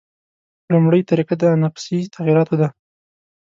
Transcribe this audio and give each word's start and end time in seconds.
لومړۍ 0.71 1.01
طریقه 1.09 1.33
د 1.37 1.43
انفسي 1.55 1.97
تغییراتو 2.15 2.55
ده. 2.61 2.67